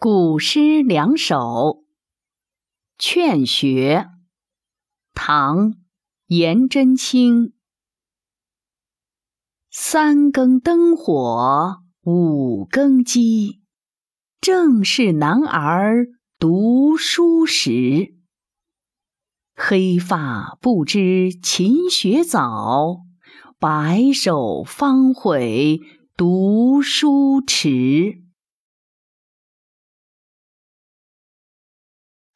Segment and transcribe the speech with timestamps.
[0.00, 1.34] 古诗两首·
[2.98, 4.06] 劝学，
[5.12, 5.72] 唐·
[6.28, 7.52] 颜真卿。
[9.72, 13.60] 三更灯火五更鸡，
[14.40, 16.06] 正是男儿
[16.38, 18.14] 读书时。
[19.56, 22.98] 黑发不知勤学早，
[23.58, 25.80] 白首方悔
[26.16, 28.27] 读书迟。